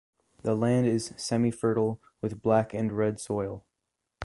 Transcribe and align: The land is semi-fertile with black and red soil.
The 0.41 0.55
land 0.55 0.87
is 0.87 1.13
semi-fertile 1.15 2.01
with 2.21 2.41
black 2.41 2.73
and 2.73 2.91
red 2.91 3.19
soil. 3.19 3.65